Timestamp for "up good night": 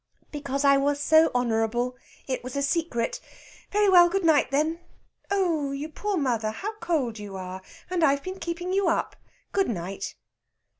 8.89-10.15